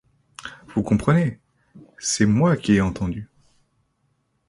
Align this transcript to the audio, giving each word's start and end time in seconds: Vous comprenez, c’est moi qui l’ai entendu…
Vous 0.73 0.81
comprenez, 0.81 1.39
c’est 1.99 2.25
moi 2.25 2.57
qui 2.57 2.71
l’ai 2.71 2.81
entendu… 2.81 3.29